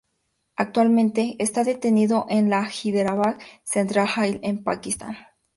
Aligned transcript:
Actualmente 0.55 1.35
está 1.37 1.63
detenido 1.63 2.25
en 2.27 2.49
la 2.49 2.65
Hyderabad 2.67 3.37
Central 3.63 4.07
Jail 4.07 4.39
en 4.41 4.63
Pakistán. 4.63 5.15